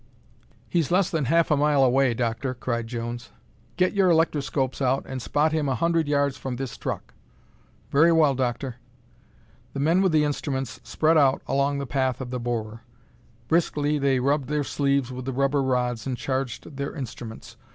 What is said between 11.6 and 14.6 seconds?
the path of the borer. Briskly they rubbed